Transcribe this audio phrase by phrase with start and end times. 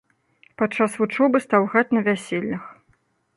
[0.61, 2.63] Падчас вучобы стаў граць на вяселлях.